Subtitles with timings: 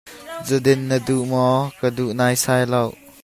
[0.47, 1.59] Zu din na duh maw?
[1.79, 2.83] Ka duh naisai lo!